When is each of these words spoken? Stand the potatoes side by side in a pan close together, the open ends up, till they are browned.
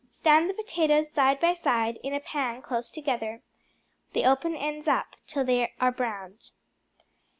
Stand 0.09 0.49
the 0.49 0.55
potatoes 0.55 1.11
side 1.11 1.39
by 1.39 1.53
side 1.53 1.99
in 2.01 2.11
a 2.11 2.19
pan 2.19 2.63
close 2.63 2.89
together, 2.89 3.43
the 4.13 4.25
open 4.25 4.55
ends 4.55 4.87
up, 4.87 5.15
till 5.27 5.45
they 5.45 5.71
are 5.79 5.91
browned. 5.91 6.49